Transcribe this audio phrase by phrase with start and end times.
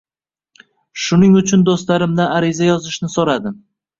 [1.07, 3.63] Shuning uchun do'stlarimdan ariza yozishni so'radim